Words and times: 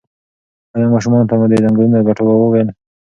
ایا 0.75 0.87
ماشومانو 0.93 1.29
ته 1.29 1.35
مو 1.39 1.45
د 1.49 1.53
ځنګلونو 1.63 1.93
د 1.97 2.01
ګټو 2.07 2.23
وویل؟ 2.39 2.67